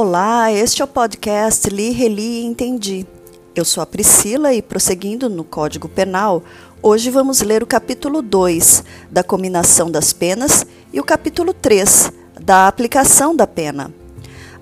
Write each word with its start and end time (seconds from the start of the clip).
Olá, 0.00 0.52
este 0.52 0.80
é 0.80 0.84
o 0.84 0.86
podcast 0.86 1.68
Li, 1.68 1.90
Reli 1.90 2.42
e 2.42 2.44
Entendi. 2.44 3.04
Eu 3.52 3.64
sou 3.64 3.82
a 3.82 3.86
Priscila 3.86 4.54
e, 4.54 4.62
prosseguindo 4.62 5.28
no 5.28 5.42
Código 5.42 5.88
Penal, 5.88 6.40
hoje 6.80 7.10
vamos 7.10 7.40
ler 7.40 7.64
o 7.64 7.66
capítulo 7.66 8.22
2 8.22 8.84
da 9.10 9.24
combinação 9.24 9.90
das 9.90 10.12
penas 10.12 10.64
e 10.92 11.00
o 11.00 11.04
capítulo 11.04 11.52
3 11.52 12.12
da 12.40 12.68
aplicação 12.68 13.34
da 13.34 13.44
pena. 13.44 13.92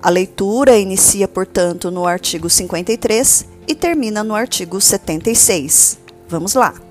A 0.01 0.09
leitura 0.09 0.75
inicia, 0.75 1.27
portanto, 1.27 1.91
no 1.91 2.07
artigo 2.07 2.49
53 2.49 3.45
e 3.67 3.75
termina 3.75 4.23
no 4.23 4.33
artigo 4.33 4.81
76. 4.81 5.99
Vamos 6.27 6.55
lá! 6.55 6.86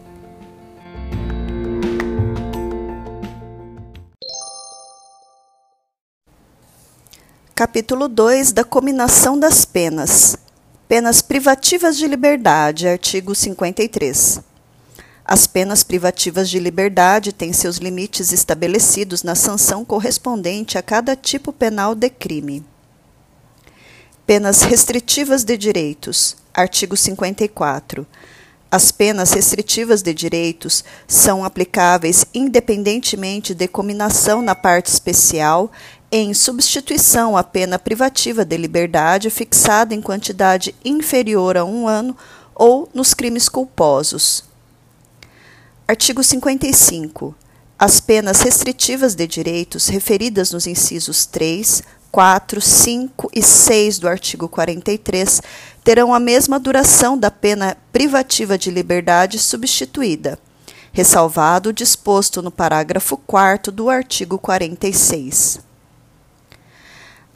Capítulo 7.57 8.07
2 8.07 8.53
da 8.53 8.63
Cominação 8.63 9.39
das 9.39 9.65
Penas. 9.65 10.37
Penas 10.87 11.23
privativas 11.23 11.96
de 11.96 12.07
liberdade, 12.07 12.87
artigo 12.87 13.35
53. 13.35 14.41
As 15.25 15.46
penas 15.46 15.82
privativas 15.82 16.51
de 16.51 16.59
liberdade 16.59 17.32
têm 17.32 17.55
seus 17.55 17.79
limites 17.79 18.31
estabelecidos 18.31 19.23
na 19.23 19.35
sanção 19.35 19.87
correspondente 19.87 20.77
a 20.77 20.82
cada 20.82 21.17
tipo 21.17 21.51
penal 21.51 21.95
de 21.95 22.11
crime. 22.11 22.63
Penas 24.27 24.61
restritivas 24.61 25.43
de 25.43 25.57
direitos, 25.57 26.37
artigo 26.53 26.95
54. 26.95 28.07
As 28.68 28.91
penas 28.91 29.32
restritivas 29.32 30.03
de 30.03 30.13
direitos 30.13 30.85
são 31.07 31.45
aplicáveis 31.45 32.27
independentemente 32.34 33.55
de 33.55 33.69
cominação 33.69 34.43
na 34.43 34.55
parte 34.57 34.89
especial 34.89 35.70
em 36.11 36.33
substituição 36.33 37.37
à 37.37 37.43
pena 37.43 37.79
privativa 37.79 38.45
de 38.45 38.57
liberdade 38.57 39.29
fixada 39.31 39.95
em 39.95 40.01
quantidade 40.01 40.75
inferior 40.85 41.57
a 41.57 41.65
um 41.65 41.89
ano 41.89 42.17
ou 42.55 42.89
nos 42.95 43.13
crimes 43.13 43.48
culposos. 43.48 44.45
Artigo 45.87 46.23
55. 46.23 47.35
As 47.79 48.01
penas 48.01 48.41
restritivas 48.41 49.15
de 49.15 49.27
direitos 49.27 49.89
referidas 49.89 50.53
nos 50.53 50.67
incisos 50.67 51.27
3, 51.27 51.83
4, 52.11 52.61
5 52.61 53.31
e 53.35 53.43
6 53.43 53.98
do 53.98 54.09
artigo 54.09 54.48
43 54.48 55.43
terão 55.85 56.15
a 56.15 56.19
mesma 56.19 56.59
duração 56.59 57.19
da 57.19 57.31
pena 57.31 57.77
privativa 57.93 58.57
de 58.57 58.70
liberdade 58.70 59.39
substituída, 59.39 60.39
ressalvado 60.93 61.69
o 61.69 61.73
disposto 61.73 62.41
no 62.41 62.51
parágrafo 62.51 63.19
4 63.19 63.70
do 63.70 63.91
artigo 63.91 64.39
46. 64.39 65.66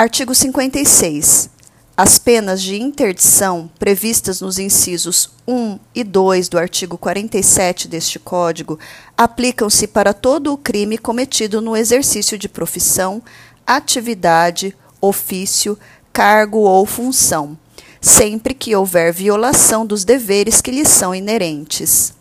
Artigo 0.01 0.35
56. 0.35 1.51
As 1.95 2.19
penas 2.19 2.63
de 2.63 2.81
interdição 2.81 3.71
previstas 3.79 4.41
nos 4.41 4.59
incisos 4.59 5.29
1 5.47 5.79
e 5.95 6.03
2 6.03 6.49
do 6.49 6.59
artigo 6.59 6.97
47 6.97 7.87
deste 7.87 8.19
Código 8.19 8.79
aplicam-se 9.15 9.87
para 9.87 10.15
todo 10.15 10.55
o 10.55 10.57
crime 10.57 10.97
cometido 10.97 11.61
no 11.61 11.77
exercício 11.77 12.39
de 12.39 12.49
profissão, 12.49 13.23
atividade, 13.67 14.75
ofício, 15.03 15.79
cargo 16.11 16.61
ou 16.61 16.87
função, 16.87 17.59
sempre 18.01 18.55
que 18.55 18.75
houver 18.75 19.13
violação 19.13 19.85
dos 19.85 20.03
deveres 20.03 20.63
que 20.63 20.71
lhes 20.71 20.89
são 20.89 21.15
inerentes. 21.15 22.15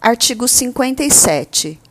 Artigo 0.00 0.46
57. 0.46 1.87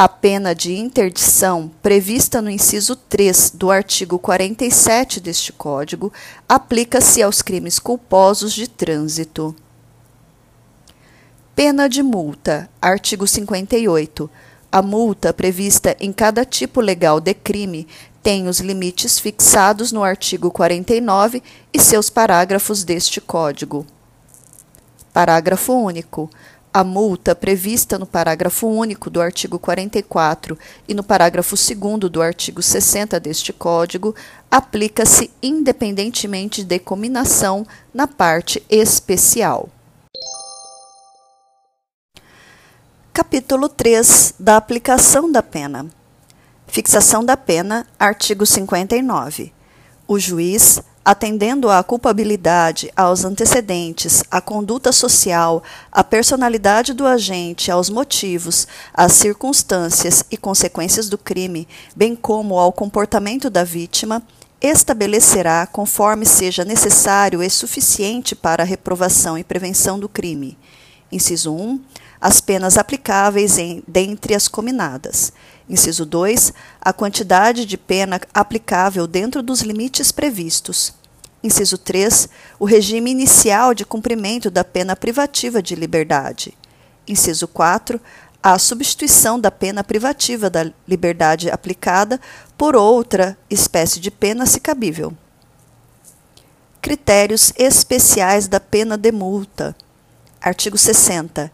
A 0.00 0.08
pena 0.08 0.54
de 0.54 0.76
interdição, 0.76 1.68
prevista 1.82 2.40
no 2.40 2.48
inciso 2.48 2.94
3 2.94 3.50
do 3.50 3.68
artigo 3.68 4.16
47 4.16 5.18
deste 5.18 5.52
Código, 5.52 6.12
aplica-se 6.48 7.20
aos 7.20 7.42
crimes 7.42 7.80
culposos 7.80 8.52
de 8.52 8.68
trânsito. 8.68 9.56
Pena 11.52 11.88
de 11.88 12.00
multa. 12.00 12.70
Artigo 12.80 13.26
58. 13.26 14.30
A 14.70 14.80
multa 14.82 15.34
prevista 15.34 15.96
em 15.98 16.12
cada 16.12 16.44
tipo 16.44 16.80
legal 16.80 17.18
de 17.18 17.34
crime 17.34 17.84
tem 18.22 18.46
os 18.46 18.60
limites 18.60 19.18
fixados 19.18 19.90
no 19.90 20.04
artigo 20.04 20.48
49 20.52 21.42
e 21.74 21.80
seus 21.80 22.08
parágrafos 22.08 22.84
deste 22.84 23.20
Código. 23.20 23.84
Parágrafo 25.12 25.72
único. 25.72 26.30
A 26.78 26.84
multa 26.84 27.34
prevista 27.34 27.98
no 27.98 28.06
parágrafo 28.06 28.68
único 28.68 29.10
do 29.10 29.20
artigo 29.20 29.58
44 29.58 30.56
e 30.86 30.94
no 30.94 31.02
parágrafo 31.02 31.56
2 31.56 32.08
do 32.08 32.22
artigo 32.22 32.62
60 32.62 33.18
deste 33.18 33.52
Código 33.52 34.14
aplica-se 34.48 35.28
independentemente 35.42 36.62
de 36.62 36.78
cominação 36.78 37.66
na 37.92 38.06
parte 38.06 38.62
especial. 38.70 39.68
Capítulo 43.12 43.68
3 43.68 44.34
da 44.38 44.56
aplicação 44.56 45.32
da 45.32 45.42
pena. 45.42 45.84
Fixação 46.68 47.24
da 47.24 47.36
pena, 47.36 47.88
artigo 47.98 48.46
59. 48.46 49.52
O 50.06 50.16
juiz 50.16 50.80
atendendo 51.10 51.70
à 51.70 51.82
culpabilidade, 51.82 52.92
aos 52.94 53.24
antecedentes, 53.24 54.22
à 54.30 54.42
conduta 54.42 54.92
social, 54.92 55.62
à 55.90 56.04
personalidade 56.04 56.92
do 56.92 57.06
agente, 57.06 57.70
aos 57.70 57.88
motivos, 57.88 58.68
às 58.92 59.14
circunstâncias 59.14 60.22
e 60.30 60.36
consequências 60.36 61.08
do 61.08 61.16
crime, 61.16 61.66
bem 61.96 62.14
como 62.14 62.58
ao 62.58 62.70
comportamento 62.70 63.48
da 63.48 63.64
vítima, 63.64 64.22
estabelecerá, 64.60 65.66
conforme 65.66 66.26
seja 66.26 66.62
necessário 66.62 67.42
e 67.42 67.48
suficiente 67.48 68.36
para 68.36 68.62
a 68.62 68.66
reprovação 68.66 69.38
e 69.38 69.42
prevenção 69.42 69.98
do 69.98 70.10
crime. 70.10 70.58
Inciso 71.10 71.54
1. 71.54 71.80
As 72.20 72.42
penas 72.42 72.76
aplicáveis 72.76 73.56
em, 73.56 73.82
dentre 73.88 74.34
as 74.34 74.46
cominadas. 74.46 75.32
Inciso 75.70 76.04
2. 76.04 76.52
A 76.78 76.92
quantidade 76.92 77.64
de 77.64 77.78
pena 77.78 78.20
aplicável 78.34 79.06
dentro 79.06 79.42
dos 79.42 79.62
limites 79.62 80.12
previstos. 80.12 80.97
Inciso 81.42 81.78
3. 81.78 82.28
O 82.58 82.64
regime 82.64 83.10
inicial 83.10 83.72
de 83.72 83.84
cumprimento 83.84 84.50
da 84.50 84.64
pena 84.64 84.96
privativa 84.96 85.62
de 85.62 85.74
liberdade. 85.74 86.56
Inciso 87.06 87.46
4. 87.46 88.00
A 88.42 88.58
substituição 88.58 89.38
da 89.38 89.50
pena 89.50 89.84
privativa 89.84 90.50
da 90.50 90.70
liberdade 90.86 91.50
aplicada 91.50 92.20
por 92.56 92.74
outra 92.74 93.36
espécie 93.48 94.00
de 94.00 94.10
pena, 94.10 94.46
se 94.46 94.60
cabível. 94.60 95.12
Critérios 96.80 97.52
especiais 97.56 98.48
da 98.48 98.58
pena 98.58 98.96
de 98.96 99.12
multa. 99.12 99.76
Artigo 100.40 100.78
60. 100.78 101.52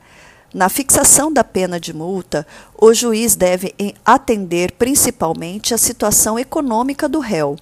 Na 0.52 0.68
fixação 0.68 1.32
da 1.32 1.42
pena 1.42 1.80
de 1.80 1.92
multa, 1.92 2.46
o 2.80 2.94
juiz 2.94 3.34
deve 3.34 3.74
atender 4.04 4.72
principalmente 4.72 5.74
à 5.74 5.78
situação 5.78 6.38
econômica 6.38 7.08
do 7.08 7.18
réu. 7.18 7.56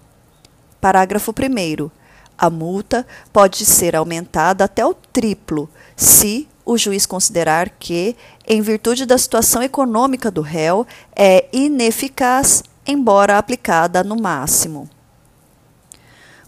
Parágrafo 0.80 1.32
1 1.32 2.01
a 2.36 2.50
multa 2.50 3.06
pode 3.32 3.64
ser 3.64 3.94
aumentada 3.94 4.64
até 4.64 4.84
o 4.84 4.94
triplo, 4.94 5.68
se 5.96 6.48
o 6.64 6.78
juiz 6.78 7.06
considerar 7.06 7.70
que, 7.70 8.16
em 8.46 8.60
virtude 8.60 9.04
da 9.04 9.18
situação 9.18 9.62
econômica 9.62 10.30
do 10.30 10.40
réu, 10.40 10.86
é 11.14 11.48
ineficaz, 11.52 12.62
embora 12.86 13.38
aplicada 13.38 14.02
no 14.04 14.16
máximo. 14.16 14.88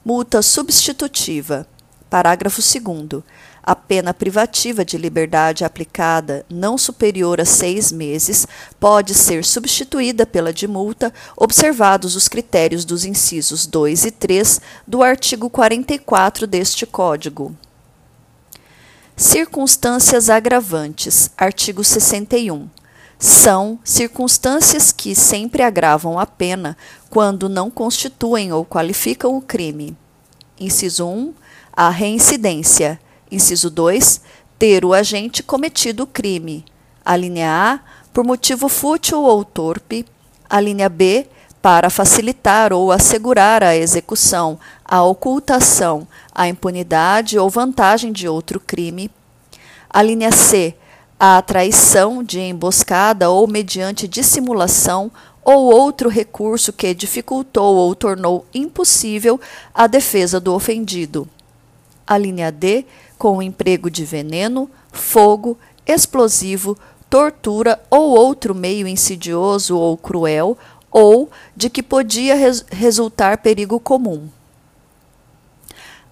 Multa 0.05 0.43
substitutiva. 0.43 1.67
Parágrafo 2.09 2.61
2 2.61 3.23
a 3.67 3.75
pena 3.75 4.13
privativa 4.13 4.85
de 4.85 4.99
liberdade 4.99 5.65
aplicada 5.65 6.45
não 6.51 6.77
superior 6.77 7.41
a 7.41 7.47
seis 7.47 7.91
meses 7.91 8.47
pode 8.79 9.15
ser 9.15 9.43
substituída 9.43 10.27
pela 10.27 10.53
de 10.53 10.69
multa, 10.69 11.11
observados 11.35 12.15
os 12.15 12.29
critérios 12.29 12.85
dos 12.85 13.07
incisos 13.07 13.65
2 13.67 14.05
e 14.05 14.11
3 14.11 14.61
do 14.87 15.03
artigo 15.03 15.49
44 15.49 16.47
deste 16.47 16.85
Código. 16.85 17.57
Circunstâncias 19.17 20.29
agravantes. 20.29 21.31
Artigo 21.39 21.83
61 21.83 22.69
são 23.19 23.79
circunstâncias 23.83 24.93
que 24.93 25.15
sempre 25.15 25.63
agravam 25.63 26.19
a 26.19 26.27
pena 26.27 26.77
quando 27.09 27.49
não 27.49 27.71
constituem 27.71 28.53
ou 28.53 28.67
qualificam 28.67 29.35
o 29.37 29.41
crime. 29.41 29.97
Inciso 30.61 31.07
1. 31.07 31.33
A 31.73 31.89
reincidência. 31.89 33.01
Inciso 33.31 33.71
2. 33.71 34.21
Ter 34.59 34.85
o 34.85 34.93
agente 34.93 35.43
cometido 35.43 36.05
o 36.05 36.07
crime. 36.07 36.65
A 37.05 37.17
linha 37.17 37.51
A, 37.51 37.81
por 38.13 38.25
motivo 38.25 38.69
fútil 38.69 39.23
ou 39.23 39.45
torpe. 39.45 40.07
A 40.49 40.61
linha 40.61 40.89
B, 40.89 41.27
para 41.65 41.89
facilitar 41.89 42.75
ou 42.75 42.93
assegurar 42.93 43.63
a 43.63 43.75
execução, 43.75 44.59
a 44.85 45.03
ocultação, 45.03 46.07
a 46.35 46.47
impunidade 46.47 47.39
ou 47.39 47.49
vantagem 47.49 48.13
de 48.13 48.29
outro 48.29 48.61
crime. 48.61 49.11
A 49.89 50.03
linha 50.03 50.31
C, 50.31 50.75
a 51.19 51.41
traição 51.41 52.23
de 52.23 52.39
emboscada 52.39 53.31
ou 53.31 53.47
mediante 53.47 54.07
dissimulação 54.07 55.11
ou 55.43 55.73
outro 55.73 56.11
recurso 56.11 56.73
que 56.73 56.93
dificultou 56.93 57.77
ou 57.77 57.95
tornou 57.95 58.45
impossível 58.53 59.41
a 59.75 59.87
defesa 59.87 60.39
do 60.39 60.53
ofendido. 60.53 61.27
A 62.07 62.19
linha 62.19 62.53
D, 62.53 62.85
com 63.25 63.39
o 63.39 63.43
emprego 63.43 63.91
de 63.91 64.05
veneno, 64.05 64.71
fogo, 64.93 65.57
explosivo, 65.87 66.77
tortura 67.09 67.81
ou 67.89 68.11
outro 68.11 68.55
meio 68.55 68.87
insidioso 68.87 69.79
ou 69.79 69.97
cruel, 69.97 70.59
ou 70.91 71.31
de 71.57 71.71
que 71.71 71.83
podia 71.83 72.35
res 72.35 72.67
resultar 72.71 73.39
perigo 73.39 73.81
comum. 73.81 74.29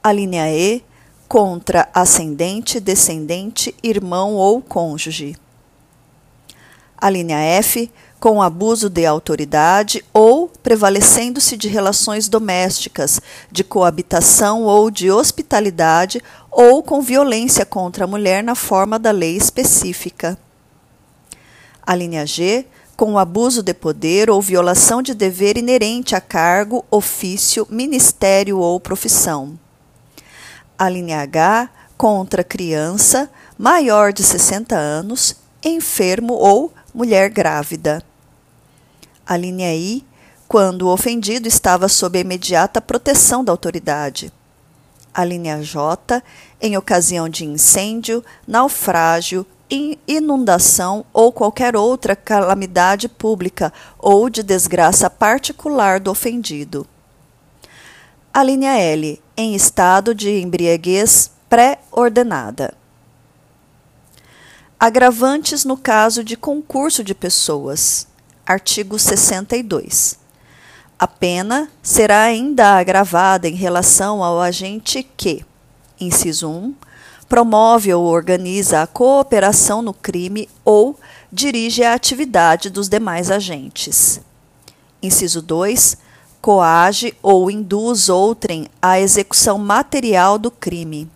A 0.02 0.10
linha 0.10 0.50
E, 0.50 0.82
contra 1.28 1.86
ascendente, 1.92 2.80
descendente, 2.80 3.74
irmão 3.82 4.32
ou 4.32 4.62
cônjuge. 4.62 5.36
A 6.96 7.10
linha 7.10 7.36
F, 7.36 7.90
com 8.22 8.40
abuso 8.40 8.88
de 8.88 9.04
autoridade 9.04 10.04
ou 10.14 10.46
prevalecendo-se 10.46 11.56
de 11.56 11.66
relações 11.66 12.28
domésticas, 12.28 13.20
de 13.50 13.64
coabitação 13.64 14.62
ou 14.62 14.92
de 14.92 15.10
hospitalidade, 15.10 16.22
ou 16.48 16.84
com 16.84 17.02
violência 17.02 17.66
contra 17.66 18.04
a 18.04 18.06
mulher 18.06 18.44
na 18.44 18.54
forma 18.54 18.96
da 18.96 19.10
lei 19.10 19.36
específica. 19.36 20.38
A 21.84 21.96
linha 21.96 22.24
G, 22.24 22.64
com 22.96 23.18
abuso 23.18 23.60
de 23.60 23.74
poder 23.74 24.30
ou 24.30 24.40
violação 24.40 25.02
de 25.02 25.14
dever 25.14 25.58
inerente 25.58 26.14
a 26.14 26.20
cargo, 26.20 26.84
ofício, 26.92 27.66
ministério 27.68 28.58
ou 28.58 28.78
profissão. 28.78 29.58
A 30.78 30.88
linha 30.88 31.22
H, 31.22 31.68
contra 31.98 32.44
criança 32.44 33.28
maior 33.58 34.12
de 34.12 34.22
60 34.22 34.76
anos, 34.76 35.34
enfermo 35.64 36.34
ou 36.34 36.72
mulher 36.94 37.28
grávida. 37.28 38.00
A 39.32 39.36
linha 39.38 39.74
I, 39.74 40.04
quando 40.46 40.82
o 40.82 40.92
ofendido 40.92 41.48
estava 41.48 41.88
sob 41.88 42.18
a 42.18 42.20
imediata 42.20 42.82
proteção 42.82 43.42
da 43.42 43.50
autoridade. 43.50 44.30
A 45.14 45.24
linha 45.24 45.62
J, 45.62 46.22
em 46.60 46.76
ocasião 46.76 47.30
de 47.30 47.46
incêndio, 47.46 48.22
naufrágio, 48.46 49.46
inundação 50.06 51.02
ou 51.14 51.32
qualquer 51.32 51.74
outra 51.74 52.14
calamidade 52.14 53.08
pública 53.08 53.72
ou 53.98 54.28
de 54.28 54.42
desgraça 54.42 55.08
particular 55.08 55.98
do 55.98 56.10
ofendido. 56.10 56.86
A 58.34 58.42
linha 58.42 58.76
L, 58.78 59.18
em 59.34 59.54
estado 59.54 60.14
de 60.14 60.42
embriaguez 60.42 61.30
pré-ordenada. 61.48 62.74
Agravantes 64.78 65.64
no 65.64 65.78
caso 65.78 66.22
de 66.22 66.36
concurso 66.36 67.02
de 67.02 67.14
pessoas. 67.14 68.11
Artigo 68.44 68.98
62. 68.98 70.18
A 70.98 71.06
pena 71.06 71.70
será 71.80 72.22
ainda 72.22 72.76
agravada 72.76 73.48
em 73.48 73.54
relação 73.54 74.22
ao 74.22 74.40
agente 74.40 75.02
que, 75.16 75.44
inciso 76.00 76.48
1, 76.48 76.74
promove 77.28 77.94
ou 77.94 78.04
organiza 78.04 78.82
a 78.82 78.86
cooperação 78.86 79.80
no 79.80 79.94
crime 79.94 80.48
ou 80.64 80.98
dirige 81.32 81.84
a 81.84 81.94
atividade 81.94 82.68
dos 82.68 82.88
demais 82.88 83.30
agentes. 83.30 84.20
Inciso 85.00 85.40
2. 85.40 85.96
Coage 86.40 87.14
ou 87.22 87.48
induz 87.48 88.08
outrem 88.08 88.66
à 88.82 88.98
execução 88.98 89.56
material 89.56 90.36
do 90.36 90.50
crime. 90.50 91.08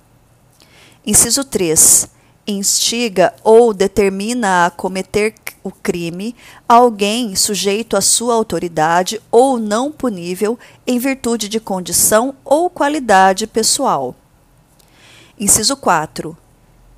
Inciso 1.05 1.43
3. 1.43 2.09
Instiga 2.47 3.35
ou 3.43 3.75
determina 3.75 4.67
a 4.67 4.71
cometer 4.71 5.35
o 5.65 5.73
crime 5.73 6.37
alguém 6.69 7.35
sujeito 7.35 7.97
à 7.97 8.01
sua 8.01 8.35
autoridade 8.35 9.21
ou 9.33 9.59
não 9.59 9.91
punível 9.91 10.57
em 10.87 10.97
virtude 10.97 11.49
de 11.49 11.59
condição 11.59 12.37
ou 12.45 12.71
qualidade 12.71 13.49
pessoal. 13.49 14.15
Inciso 15.37 15.77
4. 15.77 16.37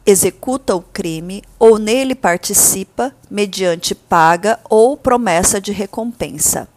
Executa 0.05 0.77
o 0.77 0.83
crime 0.83 1.43
ou 1.59 1.79
nele 1.79 2.15
participa 2.15 3.15
mediante 3.31 3.95
paga 3.95 4.61
ou 4.69 4.99
promessa 4.99 5.59
de 5.59 5.73
recompensa. 5.73 6.69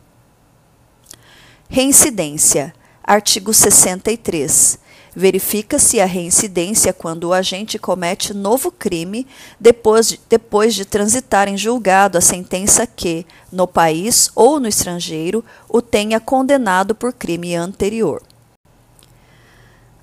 Reincidência. 1.69 2.73
Artigo 3.03 3.53
63. 3.53 4.79
Verifica-se 5.13 5.99
a 5.99 6.05
reincidência 6.05 6.93
quando 6.93 7.25
o 7.25 7.33
agente 7.33 7.77
comete 7.77 8.33
novo 8.33 8.71
crime 8.71 9.27
depois 9.59 10.07
de, 10.07 10.19
depois 10.29 10.73
de 10.73 10.85
transitar 10.85 11.49
em 11.49 11.57
julgado 11.57 12.17
a 12.17 12.21
sentença 12.21 12.87
que, 12.87 13.25
no 13.51 13.67
país 13.67 14.31
ou 14.33 14.57
no 14.57 14.69
estrangeiro, 14.69 15.43
o 15.67 15.81
tenha 15.81 16.19
condenado 16.19 16.95
por 16.95 17.11
crime 17.11 17.55
anterior. 17.55 18.23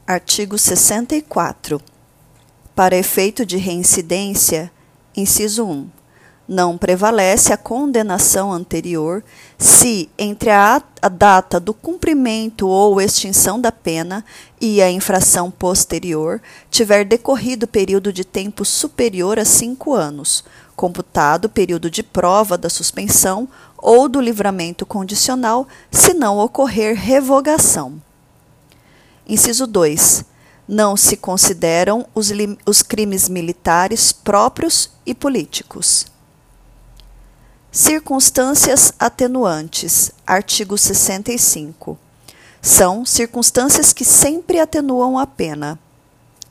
Artigo 0.06 0.58
64. 0.58 1.80
Para 2.74 2.96
efeito 2.96 3.46
de 3.46 3.56
reincidência, 3.56 4.70
inciso 5.16 5.66
1. 5.66 5.97
Não 6.48 6.78
prevalece 6.78 7.52
a 7.52 7.58
condenação 7.58 8.50
anterior 8.50 9.22
se, 9.58 10.08
entre 10.16 10.48
a, 10.48 10.82
a 11.02 11.08
data 11.10 11.60
do 11.60 11.74
cumprimento 11.74 12.66
ou 12.66 12.98
extinção 13.02 13.60
da 13.60 13.70
pena 13.70 14.24
e 14.58 14.80
a 14.80 14.90
infração 14.90 15.50
posterior, 15.50 16.40
tiver 16.70 17.04
decorrido 17.04 17.66
período 17.66 18.10
de 18.10 18.24
tempo 18.24 18.64
superior 18.64 19.38
a 19.38 19.44
cinco 19.44 19.92
anos, 19.92 20.42
computado 20.74 21.50
período 21.50 21.90
de 21.90 22.02
prova 22.02 22.56
da 22.56 22.70
suspensão 22.70 23.46
ou 23.76 24.08
do 24.08 24.18
livramento 24.18 24.86
condicional, 24.86 25.68
se 25.90 26.14
não 26.14 26.38
ocorrer 26.38 26.96
revogação. 26.96 28.00
Inciso 29.28 29.66
2. 29.66 30.24
Não 30.66 30.96
se 30.96 31.14
consideram 31.14 32.06
os, 32.14 32.30
os 32.64 32.80
crimes 32.82 33.28
militares 33.28 34.12
próprios 34.12 34.90
e 35.04 35.14
políticos. 35.14 36.06
Circunstâncias 37.70 38.92
atenuantes. 38.98 40.10
Artigo 40.26 40.78
65. 40.78 41.98
São 42.62 43.04
circunstâncias 43.04 43.92
que 43.92 44.04
sempre 44.04 44.58
atenuam 44.58 45.18
a 45.18 45.26
pena. 45.26 45.78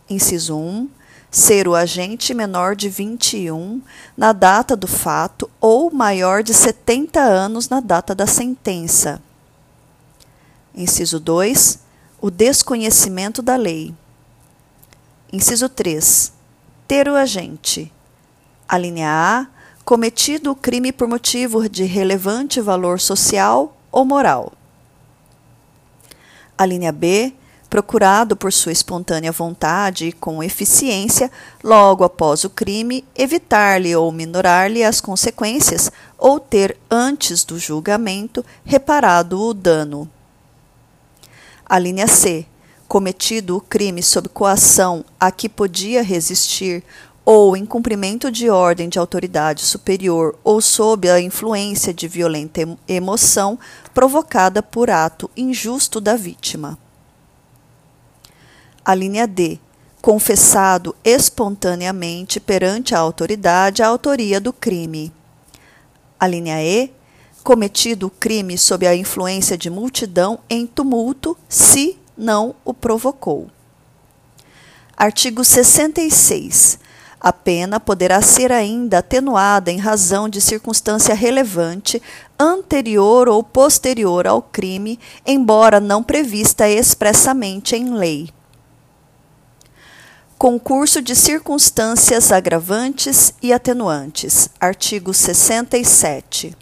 Inciso 0.09 0.55
1. 0.55 0.89
Ser 1.29 1.67
o 1.67 1.75
agente 1.75 2.33
menor 2.33 2.75
de 2.75 2.87
21 2.87 3.81
na 4.15 4.31
data 4.31 4.75
do 4.75 4.87
fato 4.87 5.49
ou 5.59 5.91
maior 5.91 6.41
de 6.41 6.53
70 6.53 7.19
anos 7.19 7.67
na 7.67 7.79
data 7.79 8.15
da 8.15 8.25
sentença. 8.25 9.21
Inciso 10.73 11.19
2 11.19 11.79
o 12.19 12.31
desconhecimento 12.31 13.41
da 13.41 13.55
lei. 13.55 13.93
Inciso 15.31 15.69
3. 15.69 16.31
Ter 16.87 17.07
o 17.07 17.15
agente. 17.15 17.91
A 18.67 18.77
linha 18.77 19.09
A. 19.09 19.56
Cometido 19.87 20.51
o 20.51 20.55
crime 20.55 20.91
por 20.91 21.07
motivo 21.07 21.69
de 21.69 21.85
relevante 21.85 22.59
valor 22.59 22.99
social 22.99 23.73
ou 23.89 24.03
moral. 24.03 24.51
A 26.57 26.65
linha 26.65 26.91
B. 26.91 27.33
Procurado 27.69 28.35
por 28.35 28.51
sua 28.51 28.73
espontânea 28.73 29.31
vontade 29.31 30.07
e 30.07 30.11
com 30.11 30.43
eficiência, 30.43 31.31
logo 31.63 32.03
após 32.03 32.43
o 32.43 32.49
crime, 32.49 33.05
evitar-lhe 33.15 33.95
ou 33.95 34.11
minorar-lhe 34.11 34.83
as 34.83 34.99
consequências, 34.99 35.89
ou 36.17 36.37
ter, 36.37 36.77
antes 36.91 37.45
do 37.45 37.57
julgamento, 37.57 38.43
reparado 38.65 39.41
o 39.41 39.53
dano. 39.53 40.11
A 41.65 41.79
linha 41.79 42.07
C. 42.07 42.45
Cometido 42.89 43.55
o 43.57 43.61
crime 43.61 44.01
sob 44.03 44.27
coação 44.29 45.03
a 45.19 45.29
que 45.29 45.49
podia 45.49 46.01
resistir 46.01 46.83
ou 47.29 47.57
em 47.57 47.65
cumprimento 47.65 48.31
de 48.31 48.49
ordem 48.49 48.87
de 48.87 48.97
autoridade 48.97 49.61
superior 49.63 50.39
ou 50.45 50.61
sob 50.61 51.09
a 51.09 51.19
influência 51.19 51.93
de 51.93 52.07
violenta 52.07 52.61
emoção 52.87 53.59
provocada 53.93 54.63
por 54.63 54.89
ato 54.89 55.29
injusto 55.35 55.99
da 55.99 56.15
vítima. 56.15 56.79
A 58.85 58.95
linha 58.95 59.27
D. 59.27 59.59
Confessado 60.01 60.95
espontaneamente 61.03 62.39
perante 62.39 62.95
a 62.95 62.99
autoridade 62.99 63.83
a 63.83 63.87
autoria 63.89 64.39
do 64.39 64.53
crime. 64.53 65.11
A 66.17 66.25
linha 66.27 66.63
E 66.63 66.93
cometido 67.43 68.07
o 68.07 68.09
crime 68.09 68.57
sob 68.57 68.87
a 68.87 68.95
influência 68.95 69.57
de 69.57 69.69
multidão 69.69 70.39
em 70.49 70.65
tumulto, 70.65 71.37
se 71.49 71.97
não 72.17 72.55
o 72.63 72.73
provocou. 72.73 73.51
Artigo 74.95 75.43
66. 75.43 76.86
A 77.19 77.33
pena 77.33 77.79
poderá 77.79 78.21
ser 78.21 78.51
ainda 78.51 78.99
atenuada 78.99 79.71
em 79.71 79.77
razão 79.77 80.29
de 80.29 80.39
circunstância 80.39 81.15
relevante 81.15 82.01
anterior 82.39 83.27
ou 83.27 83.43
posterior 83.43 84.27
ao 84.27 84.41
crime, 84.41 84.99
embora 85.25 85.79
não 85.79 86.03
prevista 86.03 86.69
expressamente 86.69 87.75
em 87.75 87.93
lei. 87.93 88.29
Concurso 90.37 91.01
de 91.01 91.15
circunstâncias 91.15 92.31
agravantes 92.31 93.33
e 93.41 93.51
atenuantes. 93.51 94.49
Artigo 94.59 95.11
67. 95.11 96.55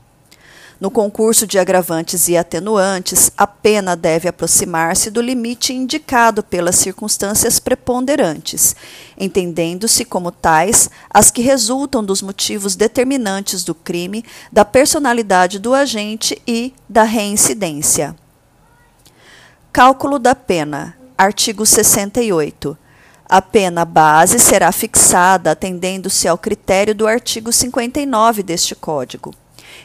No 0.79 0.91
concurso 0.91 1.48
de 1.48 1.58
agravantes 1.58 2.27
e 2.27 2.36
atenuantes, 2.36 3.32
a 3.38 3.48
pena 3.48 3.96
deve 3.96 4.27
aproximar-se 4.27 5.10
do 5.10 5.22
limite 5.22 5.74
indicado 5.74 6.44
pelas 6.44 6.75
circunstâncias 6.75 7.60
preponderantes, 7.60 8.75
entendendo-se 9.17 10.03
como 10.03 10.32
tais 10.32 10.89
as 11.10 11.32
que 11.32 11.41
resultam 11.41 12.03
dos 12.03 12.22
motivos 12.22 12.75
determinantes 12.75 13.63
do 13.63 13.74
crime, 13.74 14.25
da 14.51 14.65
personalidade 14.65 15.60
do 15.60 15.74
agente 15.74 16.41
e 16.46 16.74
da 16.89 17.03
reincidência. 17.03 18.13
Cálculo 19.72 20.20
da 20.20 20.36
pena. 20.36 20.98
Artigo 21.17 21.65
68. 21.65 22.77
A 23.27 23.41
pena 23.41 23.86
base 23.86 24.39
será 24.39 24.70
fixada 24.74 25.51
atendendo-se 25.51 26.27
ao 26.27 26.38
critério 26.38 26.94
do 26.94 27.08
artigo 27.08 27.51
59 27.51 28.44
deste 28.44 28.75
Código. 28.75 29.34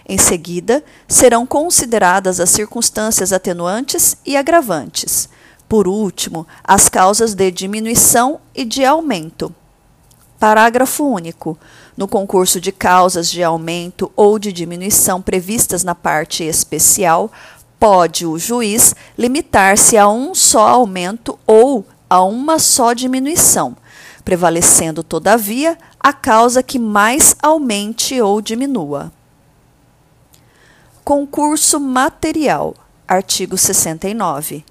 Em 0.09 0.19
seguida, 0.19 0.83
serão 1.07 1.47
consideradas 1.47 2.41
as 2.41 2.51
circunstâncias 2.51 3.33
atenuantes 3.33 4.17
e 4.25 4.37
agravantes. 4.37 5.29
Por 5.69 5.87
último, 5.87 6.47
as 6.65 6.89
causas 6.89 7.35
de 7.35 7.51
diminuição 7.51 8.41
e 8.55 8.65
de 8.65 8.85
aumento. 8.85 9.55
Parágrafo 10.39 11.05
único. 11.05 11.59
No 11.97 12.09
concurso 12.09 12.61
de 12.61 12.73
causas 12.73 13.31
de 13.31 13.43
aumento 13.43 14.11
ou 14.17 14.39
de 14.39 14.53
diminuição 14.53 15.21
previstas 15.21 15.85
na 15.85 15.95
parte 15.95 16.43
especial, 16.43 17.31
pode 17.79 18.27
o 18.27 18.39
juiz 18.39 18.95
limitar-se 19.17 19.97
a 19.97 20.09
um 20.09 20.35
só 20.35 20.67
aumento 20.67 21.39
ou 21.47 21.87
a 22.09 22.25
uma 22.25 22.59
só 22.59 22.93
diminuição, 22.93 23.77
prevalecendo, 24.25 25.03
todavia, 25.03 25.79
a 26.01 26.13
causa 26.13 26.63
que 26.63 26.79
mais 26.79 27.37
aumente 27.43 28.21
ou 28.21 28.41
diminua. 28.41 29.13
Concurso 31.11 31.81
material. 31.81 32.73
Artigo 33.09 33.59
69. 33.59 34.65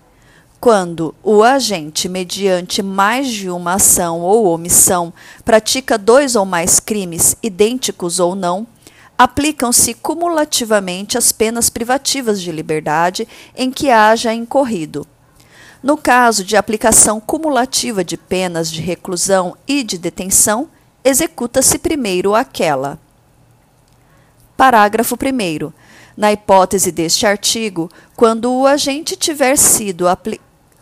Quando 0.57 1.13
o 1.21 1.43
agente, 1.43 2.07
mediante 2.07 2.81
mais 2.81 3.27
de 3.27 3.49
uma 3.49 3.73
ação 3.73 4.21
ou 4.21 4.45
omissão, 4.45 5.11
pratica 5.43 5.97
dois 5.97 6.37
ou 6.37 6.45
mais 6.45 6.79
crimes, 6.79 7.35
idênticos 7.43 8.21
ou 8.21 8.35
não, 8.35 8.65
aplicam-se 9.17 9.93
cumulativamente 9.95 11.17
as 11.17 11.33
penas 11.33 11.69
privativas 11.69 12.41
de 12.41 12.53
liberdade 12.53 13.27
em 13.53 13.69
que 13.69 13.91
haja 13.91 14.33
incorrido 14.33 15.05
no 15.83 15.97
caso 15.97 16.45
de 16.45 16.55
aplicação 16.55 17.19
cumulativa 17.19 18.01
de 18.01 18.15
penas 18.15 18.71
de 18.71 18.79
reclusão 18.79 19.57
e 19.67 19.83
de 19.83 19.97
detenção, 19.97 20.69
executa-se 21.03 21.77
primeiro 21.77 22.33
aquela. 22.33 22.97
Parágrafo 24.55 25.15
1. 25.15 25.78
Na 26.19 26.33
hipótese 26.33 26.91
deste 26.91 27.25
artigo, 27.25 27.89
quando 28.13 28.51
o 28.51 28.67
agente 28.67 29.15
tiver 29.15 29.55
sido 29.55 30.05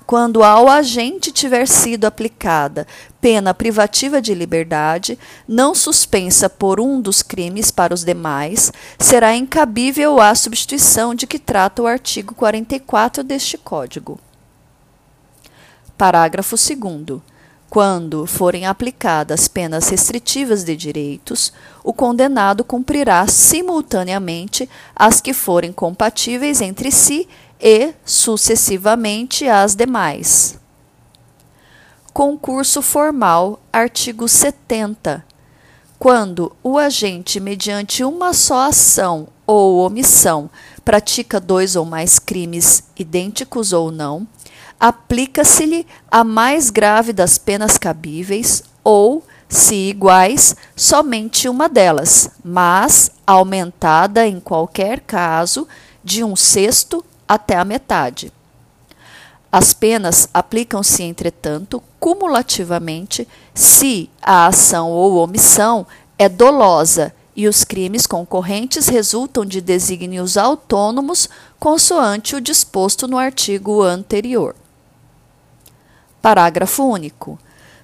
quando 0.07 0.43
ao 0.43 0.67
agente 0.67 1.31
tiver 1.31 1.67
sido 1.67 2.05
aplicada 2.05 2.87
pena 3.21 3.53
privativa 3.53 4.19
de 4.19 4.33
liberdade, 4.33 5.19
não 5.47 5.75
suspensa 5.75 6.49
por 6.49 6.79
um 6.79 6.99
dos 6.99 7.21
crimes 7.21 7.69
para 7.69 7.93
os 7.93 8.03
demais, 8.03 8.73
será 8.97 9.35
incabível 9.35 10.19
a 10.19 10.33
substituição 10.33 11.13
de 11.13 11.27
que 11.27 11.37
trata 11.37 11.83
o 11.83 11.87
artigo 11.87 12.33
44 12.33 13.23
deste 13.23 13.59
Código. 13.59 14.19
Parágrafo 15.95 16.55
2. 16.55 17.36
Quando 17.69 18.25
forem 18.25 18.65
aplicadas 18.65 19.47
penas 19.47 19.89
restritivas 19.89 20.63
de 20.63 20.75
direitos, 20.75 21.51
o 21.83 21.91
condenado 21.91 22.63
cumprirá 22.63 23.27
simultaneamente 23.27 24.69
as 24.95 25.19
que 25.19 25.33
forem 25.33 25.73
compatíveis 25.73 26.61
entre 26.61 26.91
si 26.91 27.27
e, 27.59 27.93
sucessivamente, 28.05 29.47
as 29.47 29.75
demais. 29.75 30.57
Concurso 32.13 32.81
formal, 32.81 33.59
artigo 33.71 34.29
70. 34.29 35.25
Quando 35.99 36.55
o 36.63 36.77
agente, 36.77 37.39
mediante 37.39 38.03
uma 38.03 38.33
só 38.33 38.69
ação 38.69 39.27
ou 39.45 39.79
omissão, 39.79 40.49
pratica 40.85 41.39
dois 41.39 41.75
ou 41.75 41.83
mais 41.83 42.17
crimes, 42.17 42.83
idênticos 42.97 43.73
ou 43.73 43.91
não, 43.91 44.25
aplica-se-lhe 44.79 45.85
a 46.09 46.23
mais 46.23 46.69
grave 46.69 47.11
das 47.11 47.37
penas 47.37 47.77
cabíveis, 47.77 48.63
ou, 48.83 49.23
se 49.49 49.75
iguais, 49.75 50.55
somente 50.75 51.49
uma 51.49 51.67
delas, 51.67 52.29
mas 52.43 53.11
aumentada 53.25 54.25
em 54.27 54.39
qualquer 54.39 55.01
caso 55.01 55.67
de 56.03 56.23
um 56.23 56.35
sexto 56.35 57.03
até 57.27 57.55
a 57.55 57.65
metade. 57.65 58.31
As 59.51 59.73
penas 59.73 60.29
aplicam-se, 60.33 61.03
entretanto, 61.03 61.81
cumulativamente 61.99 63.27
se 63.53 64.09
a 64.21 64.47
ação 64.47 64.91
ou 64.91 65.15
omissão 65.15 65.87
é 66.17 66.27
dolosa 66.27 67.13
e 67.35 67.47
os 67.47 67.63
crimes 67.63 68.07
concorrentes 68.07 68.87
resultam 68.87 69.45
de 69.45 69.61
desígnios 69.61 70.37
autônomos 70.37 71.29
consoante 71.59 72.35
o 72.35 72.41
disposto 72.41 73.07
no 73.07 73.17
artigo 73.17 73.81
anterior. 73.81 74.55
Parágrafo 76.27 76.83
único. 76.83 77.39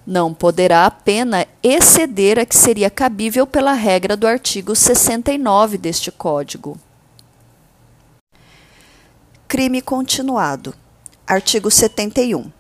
Não 0.06 0.34
poderá 0.34 0.86
a 0.86 0.92
pena 0.92 1.48
exceder 1.64 2.38
a 2.38 2.46
que 2.46 2.58
seria 2.58 2.90
cabível 2.90 3.48
pela 3.48 3.72
regra 3.72 4.18
do 4.18 4.28
artigo 4.28 4.76
69 4.76 5.78
deste 5.78 6.12
Código. 6.12 6.78
Crime 9.48 9.82
continuado. 9.82 10.76
Artigo 11.26 11.72
71. 11.72 12.52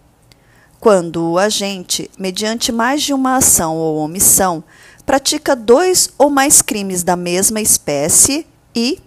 Quando 0.79 1.31
o 1.31 1.37
agente, 1.37 2.09
mediante 2.17 2.71
mais 2.71 3.03
de 3.03 3.13
uma 3.13 3.35
ação 3.35 3.75
ou 3.75 3.97
omissão, 3.97 4.63
pratica 5.05 5.53
dois 5.53 6.11
ou 6.17 6.29
mais 6.29 6.61
crimes 6.61 7.03
da 7.03 7.17
mesma 7.17 7.59
espécie 7.59 8.47
e, 8.73 9.01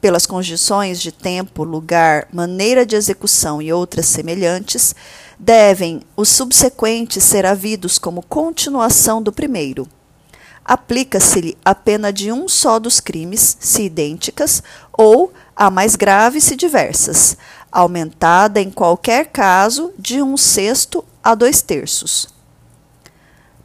pelas 0.00 0.26
condições 0.26 1.00
de 1.00 1.12
tempo, 1.12 1.62
lugar, 1.62 2.26
maneira 2.32 2.84
de 2.84 2.96
execução 2.96 3.62
e 3.62 3.72
outras 3.72 4.06
semelhantes, 4.06 4.92
devem 5.38 6.02
os 6.16 6.28
subsequentes 6.28 7.22
ser 7.22 7.44
havidos 7.44 7.98
como 7.98 8.22
continuação 8.22 9.22
do 9.22 9.32
primeiro. 9.32 9.86
Aplica-se-lhe 10.64 11.56
a 11.64 11.74
pena 11.74 12.12
de 12.12 12.32
um 12.32 12.48
só 12.48 12.78
dos 12.78 12.98
crimes, 12.98 13.56
se 13.60 13.82
idênticas, 13.82 14.62
ou 14.92 15.32
a 15.54 15.70
mais 15.70 15.94
grave 15.94 16.40
se 16.40 16.56
diversas, 16.56 17.36
aumentada 17.70 18.60
em 18.60 18.70
qualquer 18.70 19.26
caso 19.26 19.92
de 19.96 20.20
um 20.20 20.36
sexto 20.36 21.04
a 21.22 21.34
dois 21.34 21.62
terços. 21.62 22.28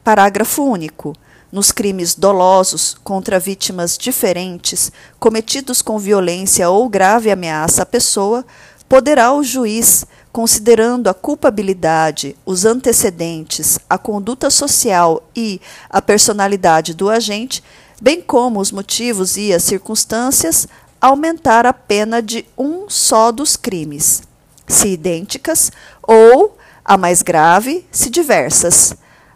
Parágrafo 0.03 0.63
único. 0.63 1.15
Nos 1.51 1.71
crimes 1.71 2.15
dolosos 2.15 2.95
contra 3.03 3.37
vítimas 3.37 3.97
diferentes, 3.97 4.89
cometidos 5.19 5.81
com 5.81 5.99
violência 5.99 6.69
ou 6.69 6.87
grave 6.87 7.29
ameaça 7.29 7.83
à 7.83 7.85
pessoa, 7.85 8.45
poderá 8.87 9.33
o 9.33 9.43
juiz 9.43 10.05
considerando 10.31 11.09
a 11.09 11.13
culpabilidade, 11.13 12.35
os 12.45 12.65
antecedentes, 12.65 13.79
a 13.89 13.97
conduta 13.97 14.49
social 14.49 15.23
e 15.35 15.59
a 15.89 16.01
personalidade 16.01 16.93
do 16.93 17.09
agente, 17.09 17.63
bem 18.01 18.21
como 18.21 18.59
os 18.59 18.71
motivos 18.71 19.35
e 19.35 19.53
as 19.53 19.63
circunstâncias, 19.63 20.67
aumentar 20.99 21.65
a 21.65 21.73
pena 21.73 22.21
de 22.21 22.45
um 22.57 22.89
só 22.89 23.31
dos 23.31 23.55
crimes, 23.57 24.23
se 24.67 24.89
idênticas, 24.89 25.71
ou, 26.01 26.57
a 26.85 26.97
mais 26.97 27.21
grave, 27.21 27.85
se 27.91 28.09
diversas, 28.09 28.95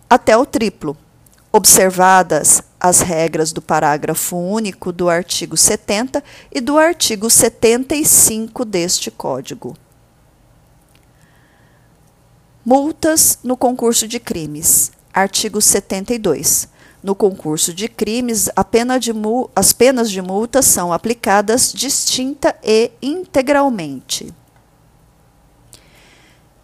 até 0.10 0.38
o 0.38 0.46
triplo, 0.46 0.96
observadas 1.52 2.62
as 2.80 3.02
regras 3.02 3.52
do 3.52 3.62
parágrafo 3.62 4.38
único 4.38 4.92
do 4.92 5.10
artigo 5.10 5.58
70 5.58 6.24
e 6.52 6.62
do 6.62 6.78
artigo 6.78 7.30
75 7.30 8.64
deste 8.64 9.10
Código. 9.10 9.76
Multas 12.66 13.38
no 13.44 13.56
concurso 13.56 14.08
de 14.08 14.20
crimes. 14.20 14.92
Artigo 15.14 15.62
72. 15.62 16.68
No 17.04 17.14
concurso 17.14 17.72
de 17.72 17.88
crimes, 17.88 18.50
pena 18.72 19.00
de 19.00 19.14
as 19.56 19.72
penas 19.72 20.10
de 20.10 20.20
multa 20.20 20.64
são 20.64 20.92
aplicadas 20.92 21.72
distinta 21.72 22.56
e 22.64 22.90
integralmente. 23.04 24.34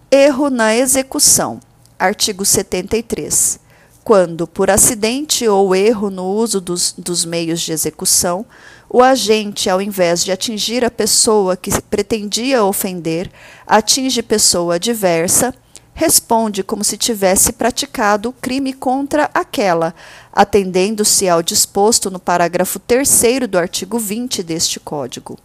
Erro 0.10 0.50
na 0.50 0.76
execução. 0.76 1.60
Artigo 2.00 2.44
73. 2.44 3.60
Quando, 4.04 4.48
por 4.48 4.72
acidente 4.72 5.48
ou 5.48 5.76
erro 5.76 6.10
no 6.10 6.26
uso 6.34 6.60
dos, 6.60 6.96
dos 6.98 7.24
meios 7.24 7.62
de 7.62 7.74
execução, 7.74 8.44
o 8.90 9.04
agente, 9.04 9.70
ao 9.70 9.80
invés 9.80 10.24
de 10.24 10.32
atingir 10.32 10.84
a 10.84 10.90
pessoa 10.90 11.56
que 11.56 11.70
pretendia 11.84 12.64
ofender, 12.64 13.30
atinge 13.68 14.24
pessoa 14.24 14.76
adversa, 14.76 15.54
responde 15.94 16.64
como 16.64 16.84
se 16.84 16.98
tivesse 16.98 17.52
praticado 17.52 18.30
o 18.30 18.34
crime 18.34 18.74
contra 18.74 19.30
aquela, 19.34 19.94
atendendo-se 20.32 21.28
ao 21.28 21.44
disposto 21.44 22.10
no 22.10 22.20
parágrafo 22.20 22.80
3 22.80 23.10
do 23.50 23.58
artigo 23.58 24.00
20 24.00 24.42
deste 24.44 24.80
Código. 24.80 25.38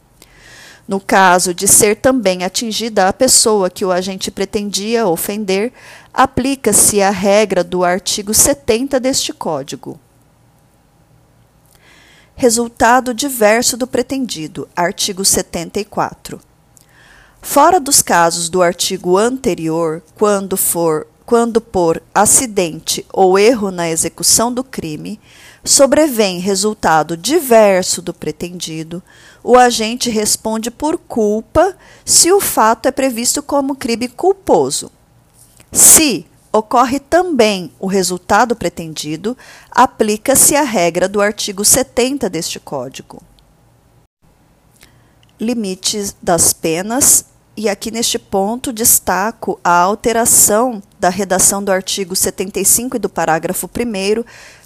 No 0.88 1.00
caso 1.00 1.52
de 1.52 1.66
ser 1.66 1.96
também 1.96 2.44
atingida 2.44 3.08
a 3.08 3.12
pessoa 3.12 3.68
que 3.68 3.84
o 3.84 3.90
agente 3.90 4.30
pretendia 4.30 5.06
ofender, 5.06 5.72
aplica-se 6.14 7.02
a 7.02 7.10
regra 7.10 7.64
do 7.64 7.84
artigo 7.84 8.32
70 8.32 9.00
deste 9.00 9.32
Código. 9.32 9.98
Resultado 12.36 13.12
diverso 13.12 13.76
do 13.76 13.86
pretendido. 13.86 14.68
Artigo 14.76 15.24
74. 15.24 16.38
Fora 17.48 17.80
dos 17.80 18.02
casos 18.02 18.50
do 18.50 18.60
artigo 18.60 19.16
anterior, 19.16 20.02
quando 20.16 20.58
for 20.58 21.06
quando 21.24 21.58
por 21.60 22.02
acidente 22.14 23.06
ou 23.10 23.38
erro 23.38 23.70
na 23.70 23.88
execução 23.88 24.52
do 24.52 24.62
crime 24.62 25.18
sobrevém 25.64 26.38
resultado 26.38 27.16
diverso 27.16 28.02
do 28.02 28.12
pretendido, 28.12 29.02
o 29.42 29.56
agente 29.56 30.10
responde 30.10 30.70
por 30.70 30.98
culpa 30.98 31.74
se 32.04 32.30
o 32.30 32.40
fato 32.40 32.86
é 32.86 32.90
previsto 32.90 33.42
como 33.42 33.76
crime 33.76 34.08
culposo. 34.08 34.90
Se 35.72 36.26
ocorre 36.52 36.98
também 36.98 37.72
o 37.78 37.86
resultado 37.86 38.54
pretendido, 38.54 39.36
aplica-se 39.70 40.54
a 40.56 40.62
regra 40.62 41.08
do 41.08 41.22
artigo 41.22 41.64
70 41.64 42.28
deste 42.28 42.60
Código. 42.60 43.22
Limites 45.40 46.14
das 46.20 46.52
penas, 46.52 47.24
e 47.56 47.68
aqui 47.68 47.90
neste 47.90 48.16
ponto 48.18 48.72
destaco 48.72 49.58
a 49.64 49.70
alteração 49.70 50.80
da 50.98 51.08
redação 51.08 51.64
do 51.64 51.72
artigo 51.72 52.14
75 52.14 52.96
e 52.96 52.98
do 52.98 53.08
parágrafo 53.08 53.66
1 53.66 53.70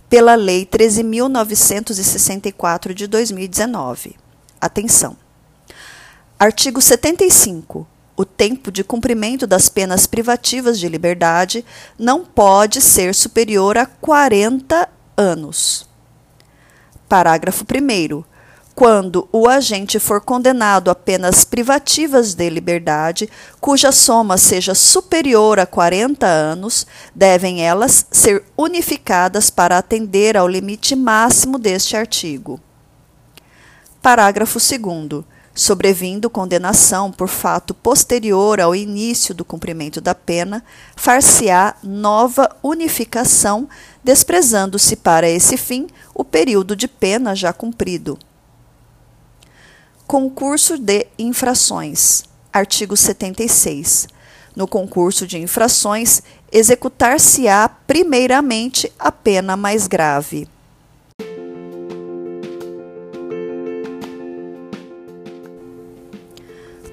pela 0.09 0.35
Lei 0.35 0.67
13.964 0.67 2.93
de 2.93 3.07
2019. 3.07 4.17
Atenção! 4.61 5.17
Artigo 6.39 6.81
75 6.81 7.87
o 8.21 8.25
tempo 8.27 8.71
de 8.71 8.85
cumprimento 8.85 9.47
das 9.47 9.71
penas 9.71 10.07
privativas 10.07 10.79
de 10.79 10.87
liberdade 10.91 11.65
não 11.99 12.23
pode 12.23 12.79
ser 12.79 13.15
superior 13.15 13.79
a 13.79 13.87
40 13.87 14.87
anos. 15.17 15.89
Parágrafo 17.09 17.65
1. 17.65 18.23
Quando 18.81 19.29
o 19.31 19.47
agente 19.47 19.99
for 19.99 20.23
condenado 20.23 20.91
a 20.91 20.95
penas 20.95 21.45
privativas 21.45 22.33
de 22.33 22.49
liberdade, 22.49 23.29
cuja 23.61 23.93
soma 23.93 24.39
seja 24.39 24.75
superior 24.75 25.61
a 25.61 25.67
40 25.67 26.27
anos, 26.27 26.87
devem 27.15 27.63
elas 27.63 28.07
ser 28.11 28.43
unificadas 28.57 29.51
para 29.51 29.77
atender 29.77 30.35
ao 30.35 30.49
limite 30.49 30.97
máximo 30.97 31.59
deste 31.59 31.95
artigo. 31.95 32.59
Parágrafo 34.01 34.59
2 34.59 35.25
sobrevindo 35.55 36.31
condenação 36.31 37.13
por 37.13 37.29
fato 37.29 37.75
posterior 37.75 38.63
ao 38.63 38.75
início 38.75 39.35
do 39.35 39.45
cumprimento 39.45 40.01
da 40.01 40.15
pena, 40.15 40.65
far-se-á 40.97 41.75
nova 41.83 42.49
unificação, 42.63 43.69
desprezando-se 44.03 44.97
para 44.97 45.29
esse 45.29 45.59
fim 45.59 45.87
o 46.15 46.25
período 46.25 46.75
de 46.75 46.89
pena 46.89 47.37
já 47.37 47.53
cumprido. 47.53 48.19
Concurso 50.11 50.77
de 50.77 51.07
infrações. 51.17 52.25
Artigo 52.53 52.97
76. 52.97 54.09
No 54.57 54.67
concurso 54.67 55.25
de 55.25 55.39
infrações, 55.39 56.21
executar-se-á 56.51 57.69
primeiramente 57.87 58.93
a 58.99 59.13
pena 59.13 59.57
mais 59.57 59.87
grave. 59.87 60.49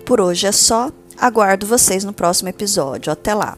Por 0.06 0.22
hoje 0.22 0.46
é 0.46 0.52
só. 0.52 0.92
Aguardo 1.18 1.66
vocês 1.66 2.04
no 2.04 2.14
próximo 2.14 2.50
episódio. 2.50 3.12
Até 3.12 3.34
lá! 3.34 3.58